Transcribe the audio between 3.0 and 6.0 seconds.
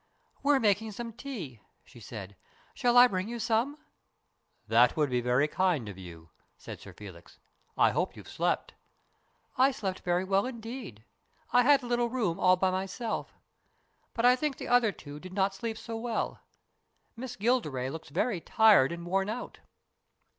bring you some?"" That would be very kind of